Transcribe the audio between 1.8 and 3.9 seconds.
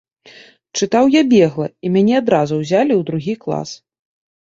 і мяне адразу ўзялі ў другі клас.